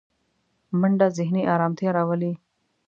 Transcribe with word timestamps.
منډه 0.79 1.07
ذهني 1.17 1.43
ارامتیا 1.53 1.89
راولي 1.97 2.33